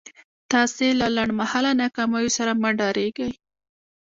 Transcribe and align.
تاسې 0.51 0.85
له 0.99 1.07
لنډ 1.15 1.31
مهاله 1.39 1.71
ناکاميو 1.81 2.33
سره 2.37 2.51
مه 2.61 2.69
ډارېږئ. 2.77 3.31